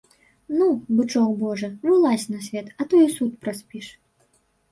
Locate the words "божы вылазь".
1.41-2.27